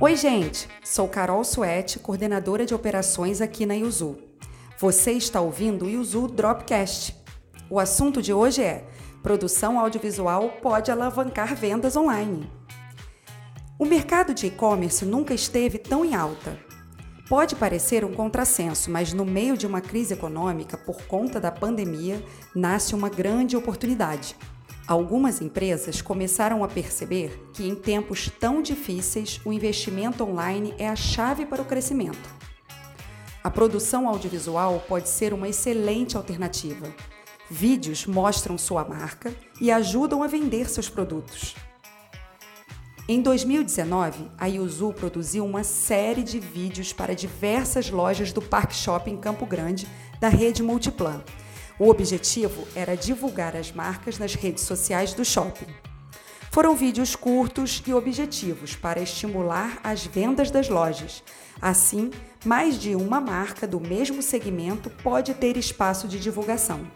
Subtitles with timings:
[0.00, 0.68] Oi, gente!
[0.82, 4.18] Sou Carol Suete, coordenadora de operações aqui na Yuzu.
[4.76, 7.16] Você está ouvindo o Yuzu Dropcast.
[7.70, 8.88] O assunto de hoje é:
[9.22, 12.50] produção audiovisual pode alavancar vendas online.
[13.78, 16.58] O mercado de e-commerce nunca esteve tão em alta.
[17.28, 22.20] Pode parecer um contrassenso, mas no meio de uma crise econômica por conta da pandemia,
[22.52, 24.34] nasce uma grande oportunidade.
[24.86, 30.94] Algumas empresas começaram a perceber que em tempos tão difíceis o investimento online é a
[30.94, 32.28] chave para o crescimento.
[33.42, 36.86] A produção audiovisual pode ser uma excelente alternativa.
[37.50, 41.54] Vídeos mostram sua marca e ajudam a vender seus produtos.
[43.08, 49.16] Em 2019, a Yuzu produziu uma série de vídeos para diversas lojas do Park Shopping
[49.16, 49.88] Campo Grande
[50.20, 51.22] da rede Multiplan
[51.78, 55.66] o objetivo era divulgar as marcas nas redes sociais do shopping.
[56.50, 61.20] Foram vídeos curtos e objetivos para estimular as vendas das lojas.
[61.60, 62.12] Assim,
[62.44, 66.86] mais de uma marca do mesmo segmento pode ter espaço de divulgação.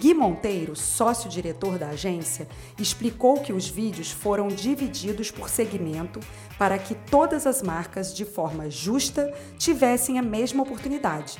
[0.00, 6.18] Gui Monteiro, sócio-diretor da agência, explicou que os vídeos foram divididos por segmento
[6.58, 11.38] para que todas as marcas, de forma justa, tivessem a mesma oportunidade.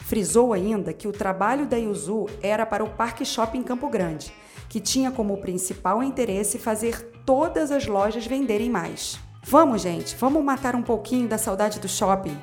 [0.00, 4.32] Frisou ainda que o trabalho da Yuzu era para o Parque Shopping Campo Grande,
[4.68, 9.18] que tinha como principal interesse fazer todas as lojas venderem mais.
[9.44, 12.36] Vamos, gente, vamos matar um pouquinho da saudade do shopping.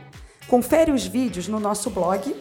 [0.48, 2.36] Confere os vídeos no nosso blog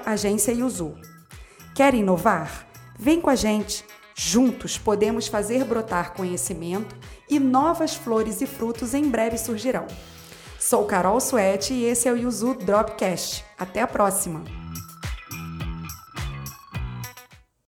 [0.06, 0.94] @agenciayuzu.
[1.74, 2.68] Quer inovar?
[2.98, 3.84] Vem com a gente.
[4.14, 6.94] Juntos podemos fazer brotar conhecimento
[7.28, 9.86] e novas flores e frutos em breve surgirão.
[10.58, 13.44] Sou Carol Suete e esse é o Yuzu Dropcast.
[13.58, 14.61] Até a próxima!